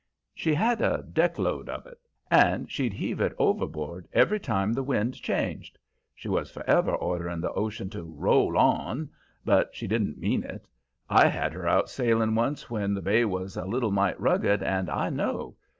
[0.33, 1.99] She had a deckload of it,
[2.31, 5.77] and she'd heave it overboard every time the wind changed.
[6.15, 9.11] She was forever ordering the ocean to "roll on,"
[9.45, 10.67] but she didn't mean it;
[11.07, 14.89] I had her out sailing once when the bay was a little mite rugged, and
[14.89, 15.55] I know.